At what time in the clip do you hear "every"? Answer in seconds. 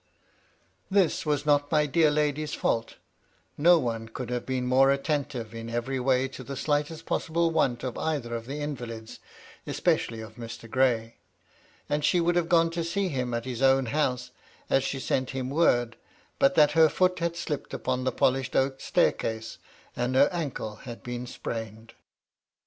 5.69-5.99